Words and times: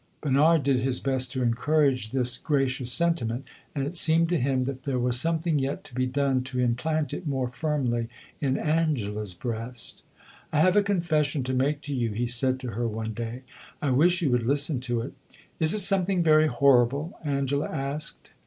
Bernard 0.19 0.63
did 0.63 0.79
his 0.79 0.99
best 0.99 1.31
to 1.31 1.43
encourage 1.43 2.09
this 2.09 2.35
gracious 2.35 2.91
sentiment, 2.91 3.45
and 3.75 3.85
it 3.85 3.93
seemed 3.93 4.29
to 4.29 4.39
him 4.39 4.63
that 4.63 4.81
there 4.81 4.97
was 4.97 5.19
something 5.19 5.59
yet 5.59 5.83
to 5.83 5.93
be 5.93 6.07
done 6.07 6.41
to 6.43 6.59
implant 6.59 7.13
it 7.13 7.27
more 7.27 7.47
firmly 7.49 8.09
in 8.41 8.57
Angela's 8.57 9.35
breast. 9.35 10.01
"I 10.51 10.59
have 10.61 10.75
a 10.75 10.81
confession 10.81 11.43
to 11.43 11.53
make 11.53 11.81
to 11.81 11.93
you," 11.93 12.13
he 12.13 12.25
said 12.25 12.59
to 12.61 12.69
her 12.71 12.87
one 12.87 13.13
day. 13.13 13.43
"I 13.79 13.91
wish 13.91 14.23
you 14.23 14.31
would 14.31 14.41
listen 14.47 14.79
to 14.89 15.01
it." 15.01 15.13
"Is 15.59 15.75
it 15.75 15.81
something 15.81 16.23
very 16.23 16.47
horrible?" 16.47 17.19
Angela 17.23 17.69
asked. 17.69 18.33